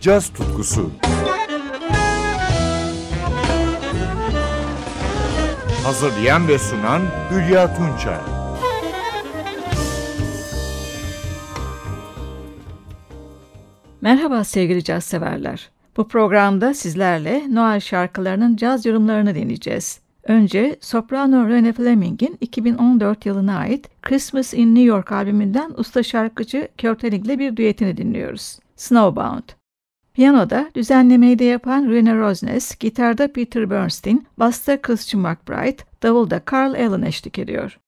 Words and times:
caz 0.00 0.28
tutkusu. 0.28 0.90
Hazırlayan 5.84 6.48
ve 6.48 6.58
sunan 6.58 7.02
Hülya 7.30 7.74
Tunçay. 7.74 8.18
Merhaba 14.00 14.44
sevgili 14.44 14.84
caz 14.84 15.04
severler. 15.04 15.70
Bu 15.96 16.08
programda 16.08 16.74
sizlerle 16.74 17.42
Noel 17.50 17.80
şarkılarının 17.80 18.56
caz 18.56 18.86
yorumlarını 18.86 19.34
dinleyeceğiz. 19.34 20.00
Önce 20.24 20.76
soprano 20.80 21.48
Rene 21.48 21.72
Fleming'in 21.72 22.38
2014 22.40 23.26
yılına 23.26 23.58
ait 23.58 23.88
Christmas 24.02 24.54
in 24.54 24.74
New 24.74 24.82
York 24.82 25.12
albümünden 25.12 25.72
usta 25.76 26.02
şarkıcı 26.02 26.68
Kurt 26.80 27.04
Elling 27.04 27.26
ile 27.26 27.38
bir 27.38 27.56
düetini 27.56 27.96
dinliyoruz. 27.96 28.58
Snowbound. 28.76 29.59
Piyanoda 30.14 30.70
düzenlemeyi 30.74 31.38
de 31.38 31.44
yapan 31.44 31.90
Rene 31.90 32.14
Rosnes, 32.14 32.78
gitarda 32.78 33.32
Peter 33.32 33.70
Bernstein, 33.70 34.26
basta 34.38 34.82
Christian 34.82 35.22
McBride, 35.22 35.82
davulda 36.02 36.42
Carl 36.52 36.74
Allen 36.74 37.02
eşlik 37.02 37.38
ediyor. 37.38 37.78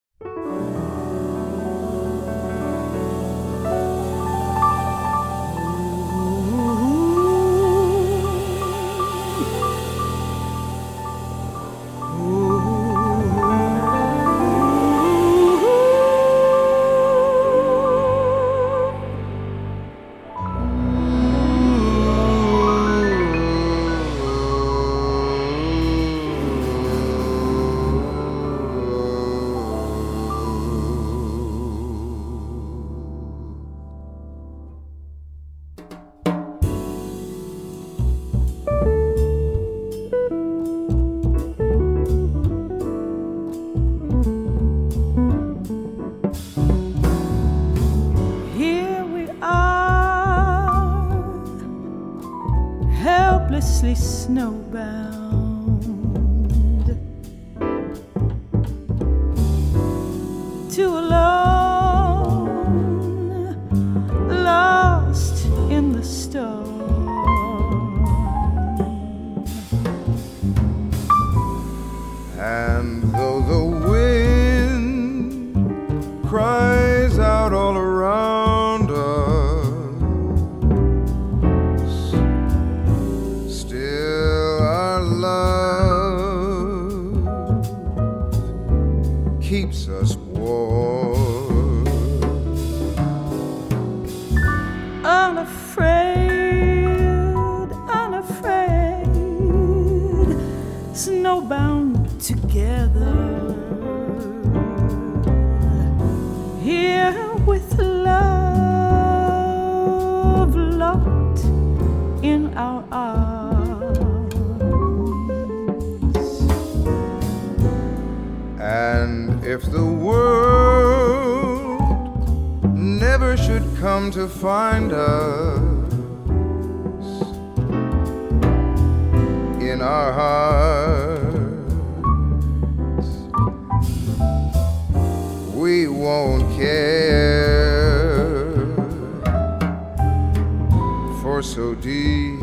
So 141.42 141.74
deep 141.74 142.40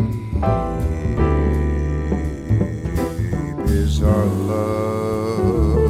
is 3.69 4.03
our 4.03 4.25
love. 4.25 5.87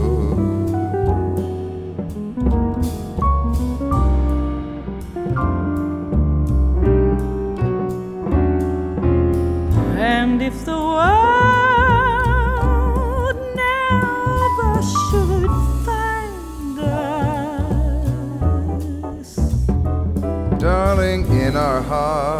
And 9.97 10.41
if 10.41 10.65
the 10.65 10.77
world 10.77 11.07
never 13.55 14.81
should 14.93 15.49
find 15.83 16.79
us, 19.19 19.35
darling, 20.61 21.25
in 21.41 21.57
our 21.57 21.81
hearts. 21.81 22.38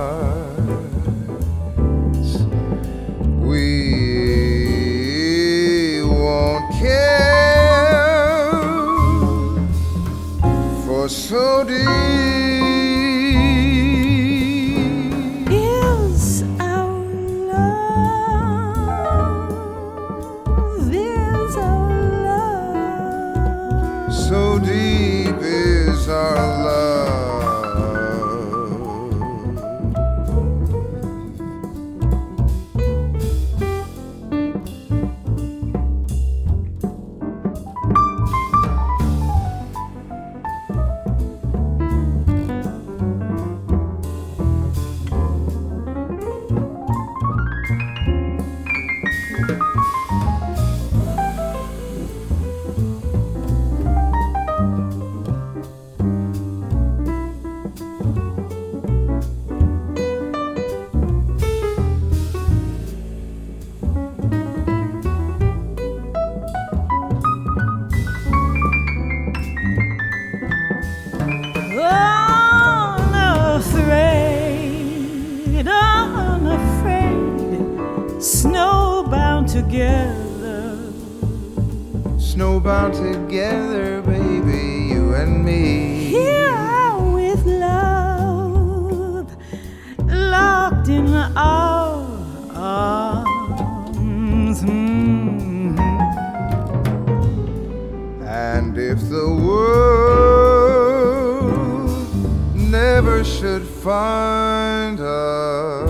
should 103.40 103.66
find 103.66 105.00
us 105.00 105.90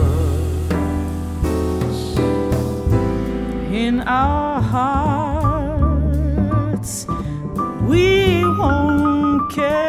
in 3.74 4.02
our 4.02 4.62
hearts, 4.62 5.88
we 7.88 8.44
won't 8.46 9.52
care. 9.52 9.89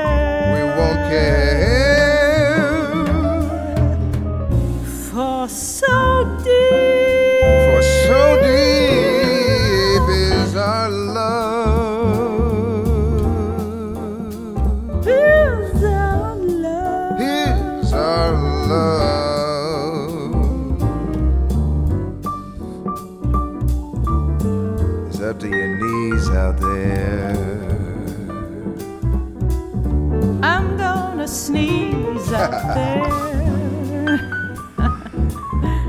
there. 32.51 34.19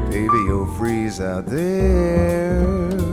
Baby, 0.10 0.40
you'll 0.48 0.74
freeze 0.76 1.20
out 1.20 1.46
there. 1.46 3.11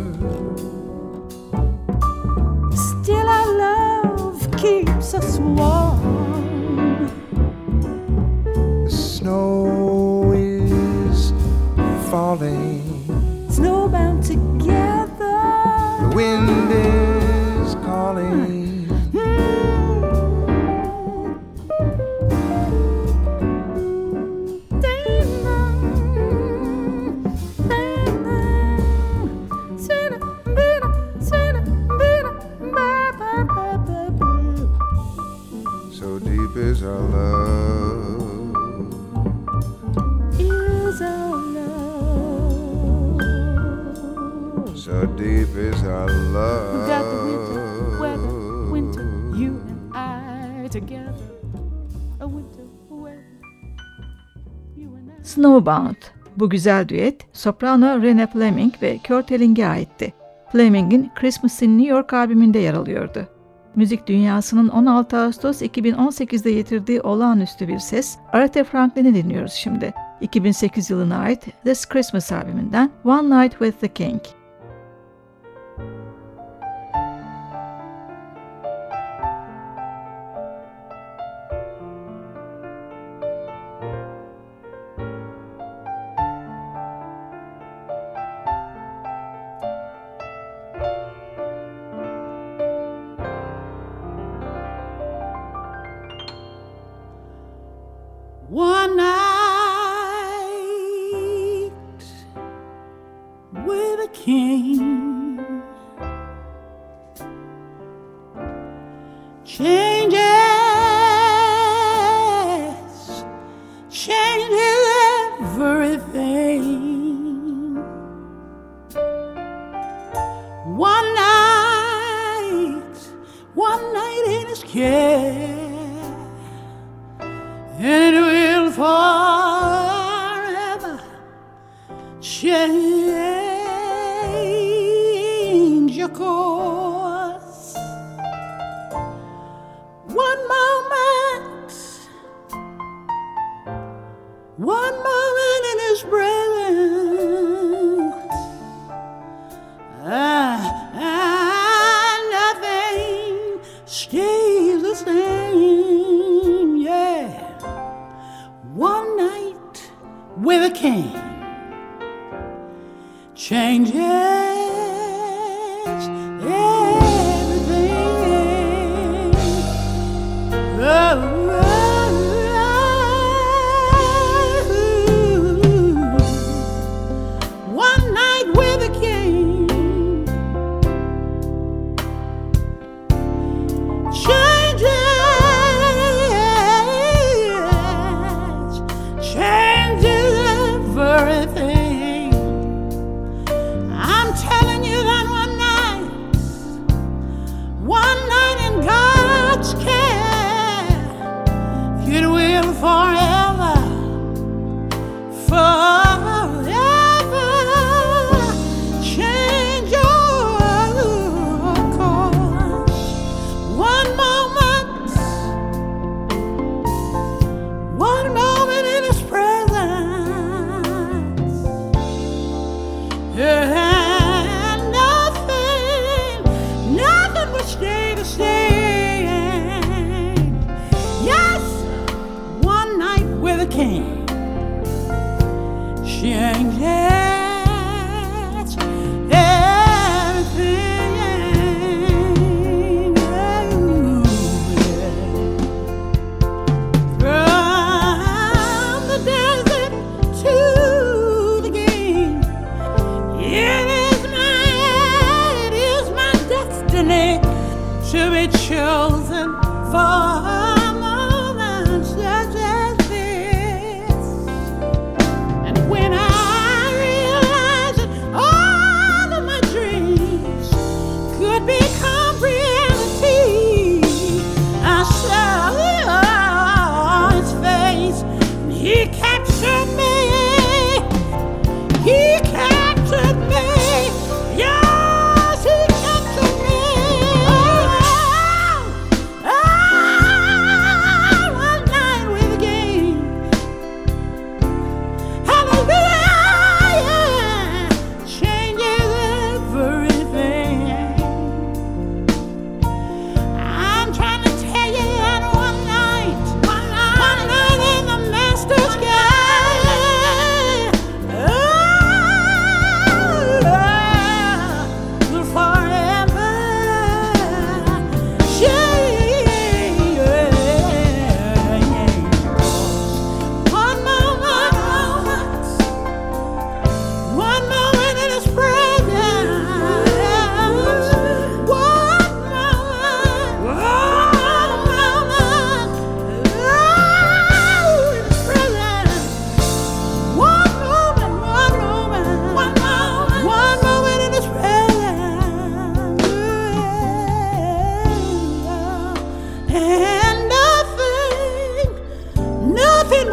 Snowbound. 55.22 55.96
Bu 56.36 56.50
güzel 56.50 56.88
düet 56.88 57.26
soprano 57.32 58.02
Rene 58.02 58.26
Fleming 58.26 58.74
ve 58.82 58.98
Kurt 59.08 59.32
Elling'e 59.32 59.66
aitti. 59.66 60.14
Fleming'in 60.52 61.10
Christmas 61.14 61.62
in 61.62 61.78
New 61.78 61.94
York 61.94 62.12
albümünde 62.12 62.58
yer 62.58 62.74
alıyordu. 62.74 63.28
Müzik 63.74 64.06
dünyasının 64.06 64.68
16 64.68 65.18
Ağustos 65.18 65.62
2018'de 65.62 66.50
yitirdiği 66.50 67.00
olağanüstü 67.00 67.68
bir 67.68 67.78
ses 67.78 68.18
Aretha 68.32 68.64
Franklin'i 68.64 69.14
dinliyoruz 69.14 69.52
şimdi. 69.52 69.94
2008 70.20 70.90
yılına 70.90 71.18
ait 71.18 71.46
This 71.64 71.86
Christmas 71.86 72.32
albümünden 72.32 72.90
One 73.04 73.42
Night 73.42 73.58
with 73.58 73.80
the 73.80 73.88
King. 73.88 74.20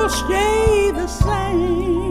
stay 0.10 0.92
the 0.92 1.08
same. 1.08 2.05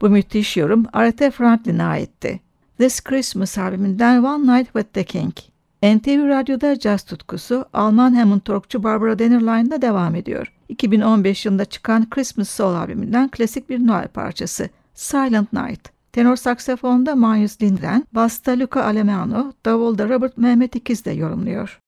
Bu 0.00 0.10
müthiş 0.10 0.56
yorum 0.56 0.86
Aretha 0.92 1.30
Franklin'e 1.30 1.82
aitti. 1.82 2.40
This 2.78 3.00
Christmas 3.00 3.58
albümünden 3.58 4.22
One 4.22 4.58
Night 4.58 4.72
with 4.72 4.92
the 4.92 5.04
King. 5.04 5.32
NTV 5.82 6.28
Radyo'da 6.28 6.78
caz 6.78 7.02
tutkusu 7.02 7.64
Alman 7.72 8.14
Hammond 8.14 8.40
Torkçu 8.40 8.82
Barbara 8.82 9.18
Dennerline'da 9.18 9.82
devam 9.82 10.14
ediyor. 10.14 10.52
2015 10.68 11.46
yılında 11.46 11.64
çıkan 11.64 12.10
Christmas 12.10 12.48
Soul 12.48 12.74
albümünden 12.74 13.28
klasik 13.28 13.70
bir 13.70 13.86
Noel 13.86 14.08
parçası 14.08 14.68
Silent 14.94 15.52
Night. 15.52 15.88
Tenor 16.12 16.36
saksafonda 16.36 17.16
Marius 17.16 17.62
Lindgren, 17.62 18.06
basta 18.12 18.58
Luca 18.58 18.84
Alemano, 18.84 19.52
davulda 19.64 20.08
Robert 20.08 20.38
Mehmet 20.38 20.76
İkiz 20.76 21.04
de 21.04 21.10
yorumluyor. 21.10 21.80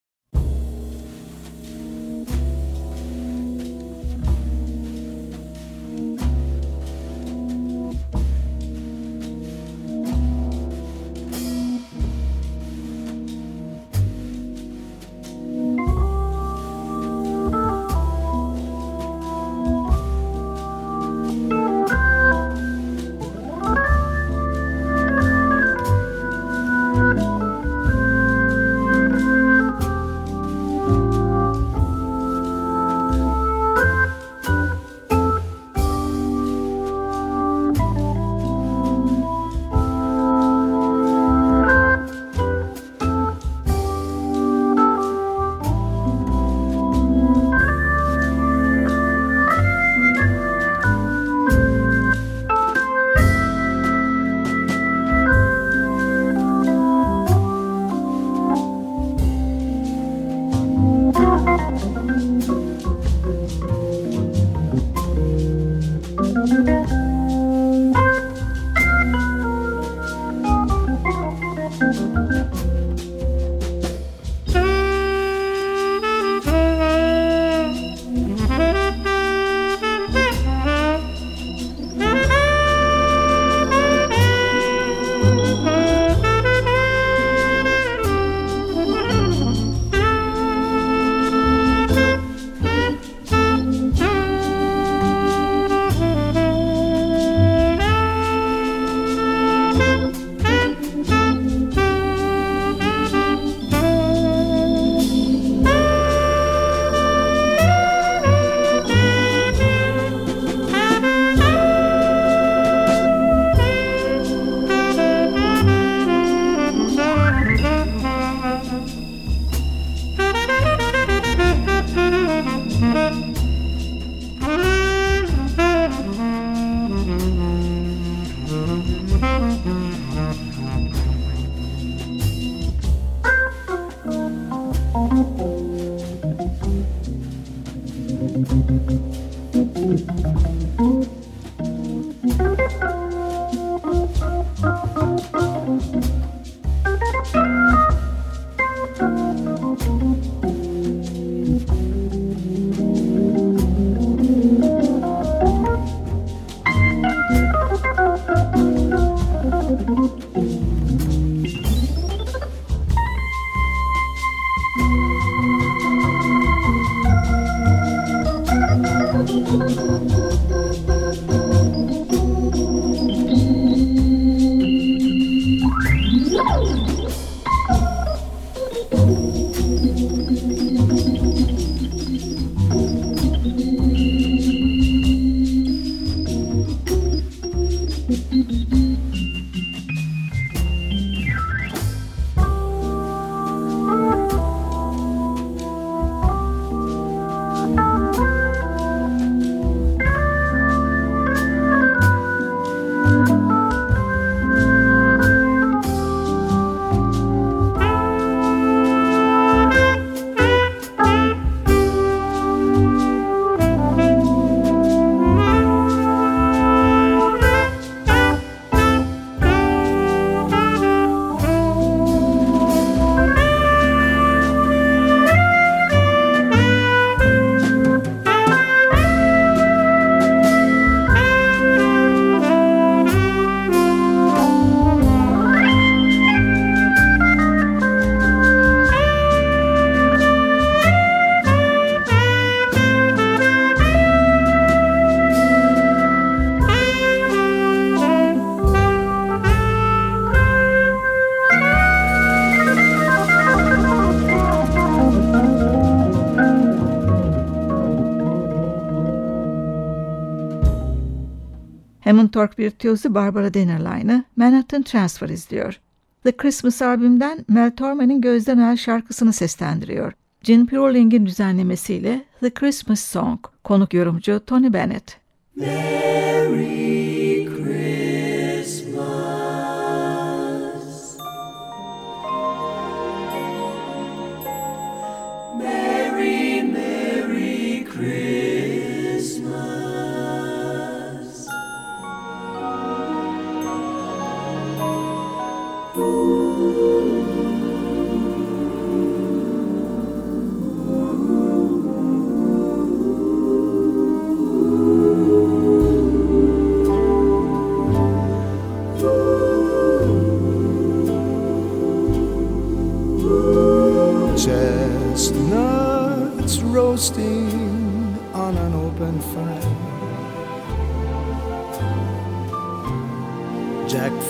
Tork 262.30 262.58
virtüözü 262.58 263.14
Barbara 263.14 263.54
Dennerline'ı 263.54 264.24
Manhattan 264.36 264.82
Transfer 264.82 265.28
izliyor. 265.28 265.80
The 266.24 266.32
Christmas 266.32 266.82
albümden 266.82 267.44
Mel 267.48 267.76
Torme'nin 267.76 268.20
Gözden 268.20 268.58
El 268.58 268.76
şarkısını 268.76 269.32
seslendiriyor. 269.32 270.12
Gene 270.42 270.66
Purling'in 270.66 271.26
düzenlemesiyle 271.26 272.24
The 272.40 272.50
Christmas 272.50 273.00
Song, 273.00 273.40
konuk 273.64 273.94
yorumcu 273.94 274.40
Tony 274.46 274.72
Bennett. 274.72 275.16
Merry 275.56 276.89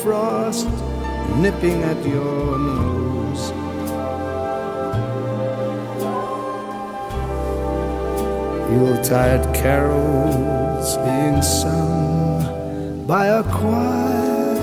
Frost 0.03 0.67
nipping 1.37 1.83
at 1.83 2.07
your 2.07 2.59
nose. 2.59 3.53
Yuletide 8.73 9.55
carols 9.55 10.97
being 11.05 11.43
sung 11.43 13.05
by 13.07 13.27
a 13.27 13.43
choir, 13.43 14.57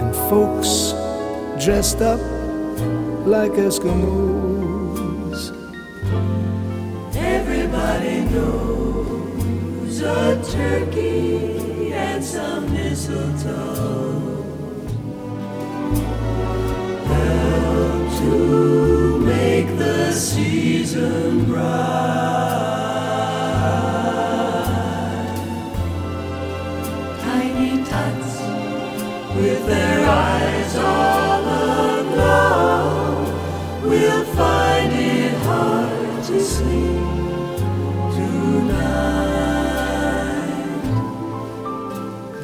and 0.00 0.14
folks 0.28 0.92
dressed 1.64 2.02
up 2.02 2.20
like 3.26 3.52
Eskimos. 3.52 5.42
Everybody 7.16 8.20
knows 8.32 10.02
a 10.02 10.36
turkey 10.52 11.67
and 12.18 12.26
some 12.26 12.72
mistletoe 12.72 14.42
help 17.06 18.18
to 18.18 19.20
make 19.20 19.68
the 19.78 20.10
season 20.10 21.44
bright. 21.44 21.68
Tiny 27.20 27.84
tots 27.84 28.40
with 29.36 29.64
their 29.66 30.10
eyes 30.10 30.76
all 30.76 31.44
aglow 32.00 33.30
will 33.84 34.24
find 34.34 34.57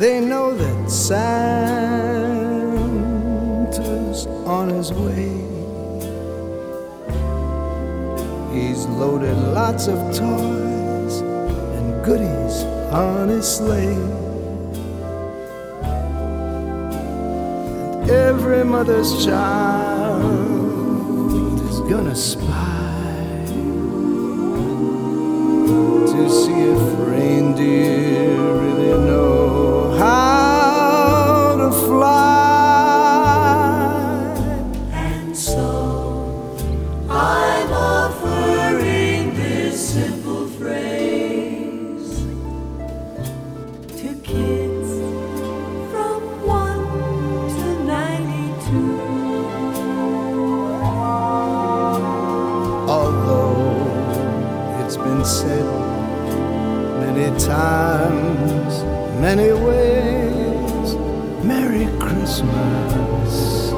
They 0.04 0.20
know 0.20 0.52
that 0.54 0.90
Santa's 0.90 1.16
on 4.44 4.68
his 4.68 4.92
way. 4.92 5.32
He's 8.52 8.84
loaded 8.84 9.34
lots 9.54 9.86
of 9.86 9.96
toys 10.14 11.22
and 11.22 12.04
goodies 12.04 12.64
on 12.92 13.30
his 13.30 13.48
sleigh. 13.48 13.96
And 18.02 18.10
every 18.10 18.62
mother's 18.62 19.24
child 19.24 20.22
is 21.70 21.80
gonna 21.90 22.14
spy 22.14 23.46
to 26.12 26.28
see 26.28 26.60
if 26.74 26.98
reindeer 27.08 28.13
Merry 61.74 61.90
Christmas 61.98 63.73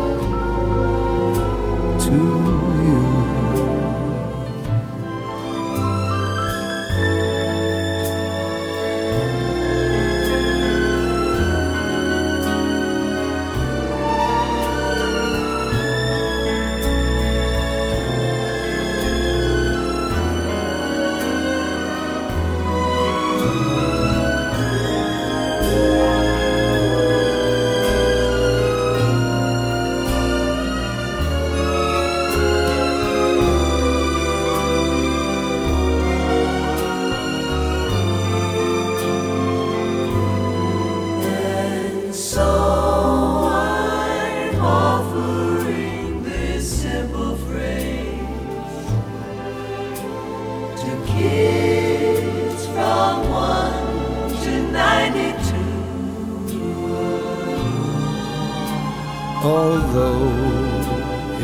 Although 59.47 60.29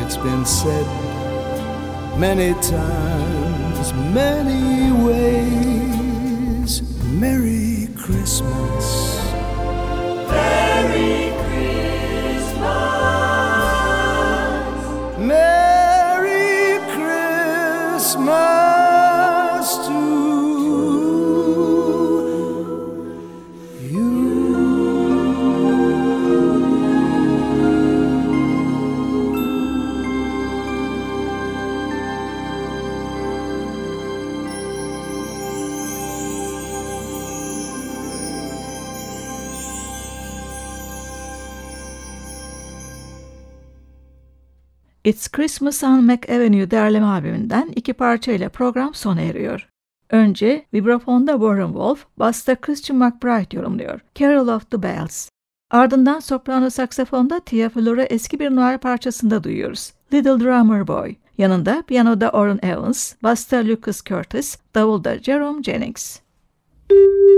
it's 0.02 0.16
been 0.16 0.44
said 0.44 0.86
many 2.18 2.52
times, 2.54 3.92
many 4.12 4.90
ways. 5.06 6.82
Merry 7.20 7.86
Christmas. 7.96 9.11
It's 45.04 45.28
Christmas 45.28 45.82
on 45.84 46.04
Mac 46.04 46.32
Avenue 46.32 46.70
derleme 46.70 47.06
albümünden 47.06 47.72
iki 47.76 47.92
parçayla 47.92 48.48
program 48.48 48.94
sona 48.94 49.20
eriyor. 49.20 49.68
Önce 50.10 50.66
vibrafonda 50.74 51.32
Warren 51.32 51.66
Wolf, 51.66 52.06
basta 52.16 52.54
Christian 52.54 52.98
McBride 52.98 53.56
yorumluyor. 53.56 54.00
Carol 54.14 54.48
of 54.48 54.70
the 54.70 54.82
Bells. 54.82 55.28
Ardından 55.70 56.20
soprano 56.20 56.70
saksafonda 56.70 57.40
Tia 57.40 57.68
Flora 57.68 58.02
eski 58.02 58.40
bir 58.40 58.50
noir 58.50 58.78
parçasında 58.78 59.44
duyuyoruz. 59.44 59.92
Little 60.12 60.40
Drummer 60.40 60.86
Boy. 60.86 61.14
Yanında 61.38 61.82
piyanoda 61.82 62.30
Orrin 62.30 62.60
Evans, 62.62 63.14
basta 63.22 63.64
Lucas 63.64 64.02
Curtis, 64.04 64.58
davulda 64.74 65.18
Jerome 65.18 65.62
Jennings. 65.62 66.18
Müzik 66.90 67.32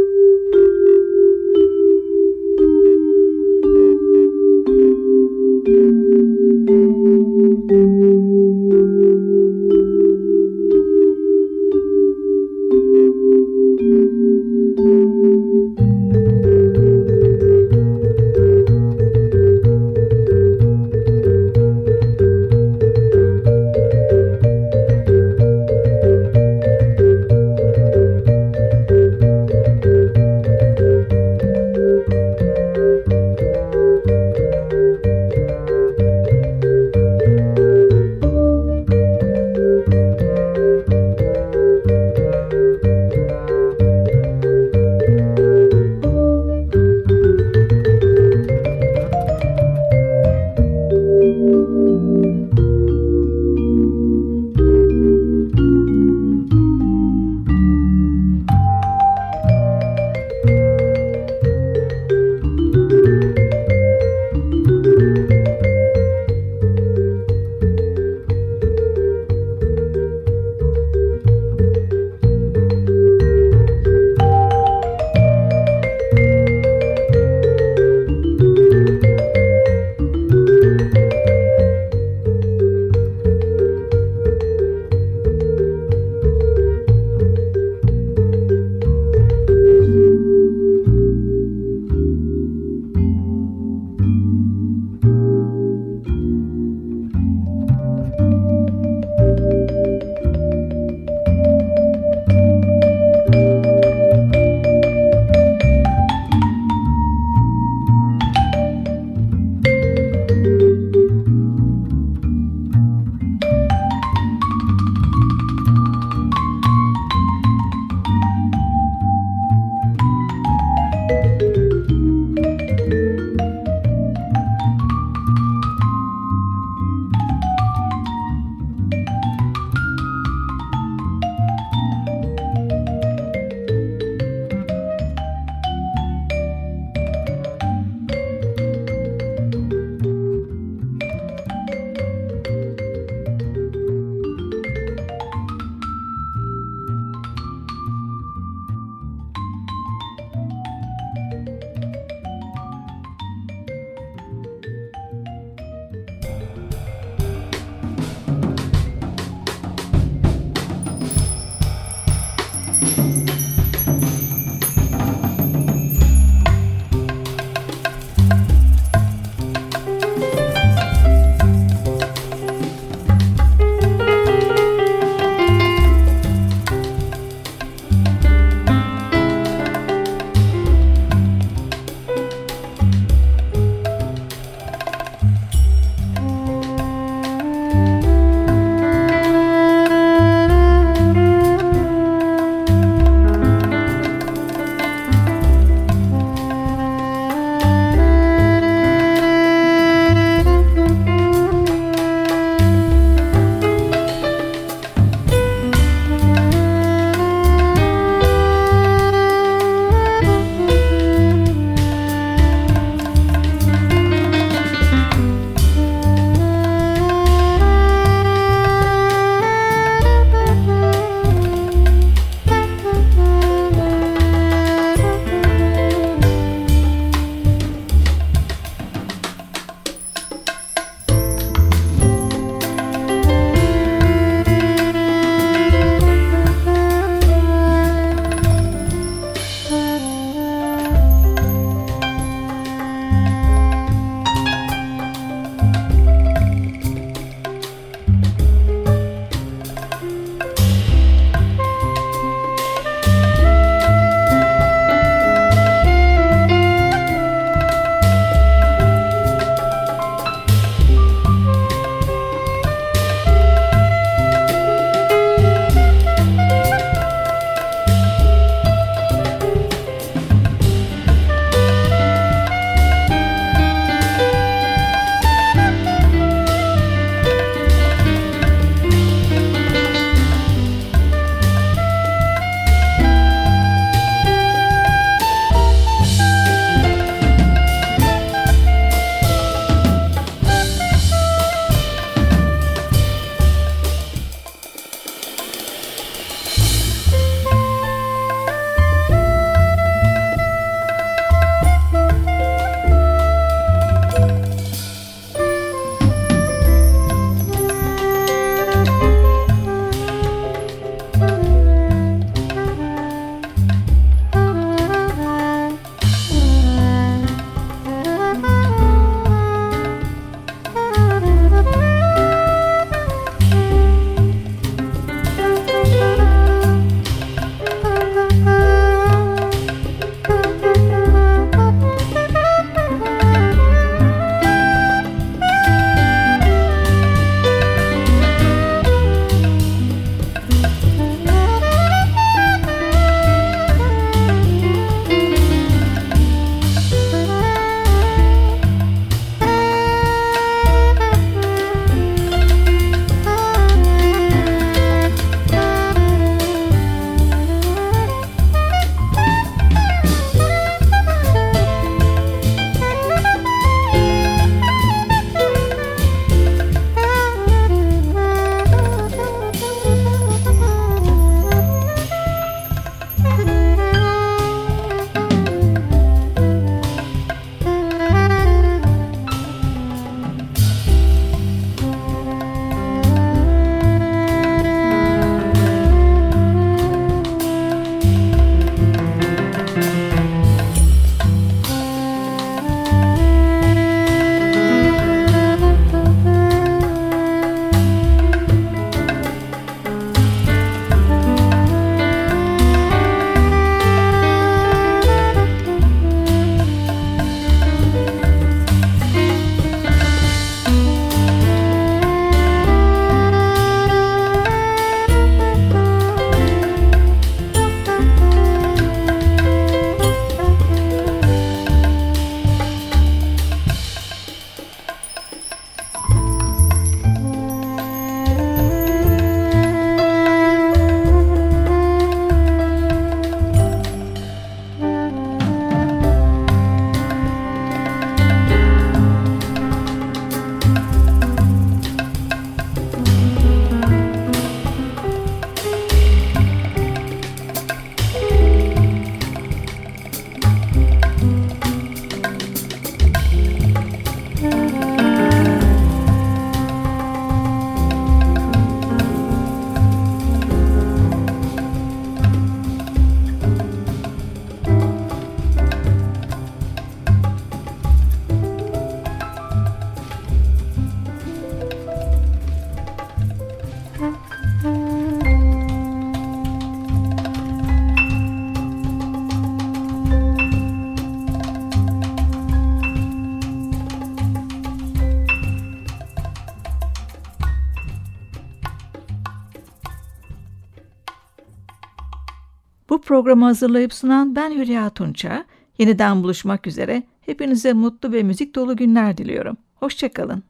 Programı 493.14 493.44
hazırlayıp 493.44 493.94
sunan 493.94 494.36
ben 494.36 494.50
Hülya 494.50 494.90
Tunça. 494.90 495.44
Yeniden 495.78 496.22
buluşmak 496.22 496.66
üzere. 496.66 497.02
Hepinize 497.20 497.72
mutlu 497.72 498.12
ve 498.12 498.22
müzik 498.22 498.54
dolu 498.54 498.76
günler 498.76 499.16
diliyorum. 499.16 499.56
Hoşçakalın. 499.74 500.42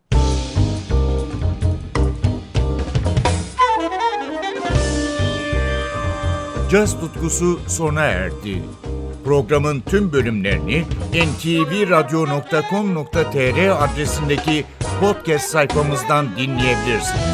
Caz 6.70 7.00
tutkusu 7.00 7.61
sona 7.68 8.03
erdi. 8.03 8.62
Programın 9.24 9.81
tüm 9.81 10.12
bölümlerini 10.12 10.85
ntvradio.com.tr 11.12 13.85
adresindeki 13.85 14.64
podcast 15.00 15.48
sayfamızdan 15.48 16.27
dinleyebilirsiniz. 16.37 17.34